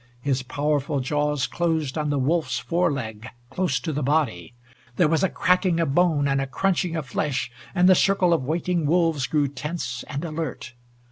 [0.21, 4.55] His powerful jaws closed on the wolf's foreleg, close to the body.
[4.95, 8.43] There was a cracking of bone and a crunching of flesh, and the circle of
[8.43, 10.73] waiting wolves grew tense and alert.